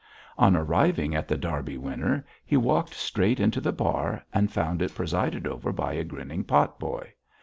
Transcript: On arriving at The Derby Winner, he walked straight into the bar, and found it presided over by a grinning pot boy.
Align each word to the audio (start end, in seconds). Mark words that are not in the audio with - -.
On 0.35 0.55
arriving 0.55 1.13
at 1.13 1.27
The 1.27 1.37
Derby 1.37 1.77
Winner, 1.77 2.25
he 2.43 2.57
walked 2.57 2.95
straight 2.95 3.39
into 3.39 3.61
the 3.61 3.71
bar, 3.71 4.25
and 4.33 4.51
found 4.51 4.81
it 4.81 4.95
presided 4.95 5.45
over 5.45 5.71
by 5.71 5.93
a 5.93 6.03
grinning 6.03 6.43
pot 6.43 6.79
boy. 6.79 7.13